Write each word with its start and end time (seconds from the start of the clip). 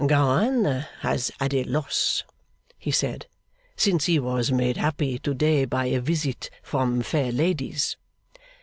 'Gowan 0.03 0.65
has 1.01 1.29
had 1.39 1.53
a 1.53 1.63
loss,' 1.65 2.23
he 2.79 2.89
said, 2.89 3.27
'since 3.75 4.05
he 4.05 4.17
was 4.17 4.51
made 4.51 4.77
happy 4.77 5.19
to 5.19 5.35
day 5.35 5.63
by 5.63 5.85
a 5.85 6.01
visit 6.01 6.49
from 6.63 7.03
fair 7.03 7.31
ladies. 7.31 7.97